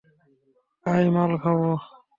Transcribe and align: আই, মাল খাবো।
আই, 0.85 1.05
মাল 1.15 1.31
খাবো। 1.43 1.71